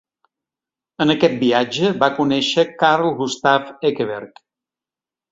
En 1.03 1.13
aquest 1.13 1.35
viatge 1.41 1.91
va 2.03 2.09
conèixer 2.19 2.65
Carl 2.83 3.11
Gustaf 3.19 3.69
Ekeberg. 3.91 4.41